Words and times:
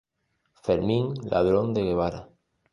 Fermín 0.63 1.13
Ladrón 1.29 1.75
de 1.75 1.83
Guevara. 1.83 2.21